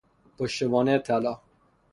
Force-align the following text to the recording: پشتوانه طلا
پشتوانه 0.37 0.97
طلا 0.99 1.41